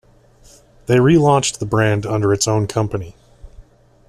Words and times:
They 0.87 0.95
relaunched 0.95 1.59
the 1.59 1.67
brand 1.67 2.07
under 2.07 2.33
its 2.33 2.47
own 2.47 2.65
company. 2.65 3.15